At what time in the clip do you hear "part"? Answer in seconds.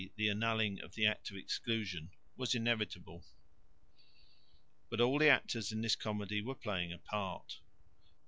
6.97-7.59